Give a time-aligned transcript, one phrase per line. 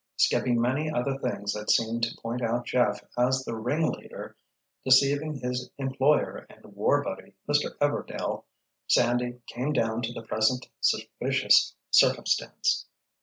[0.17, 4.35] Skipping many other things that seemed to point out Jeff as the ringleader,
[4.83, 7.77] deceiving his employer and war buddy, Mr.
[7.77, 8.45] Everdail,
[8.87, 12.87] Sandy came down to the present suspicious circumstance.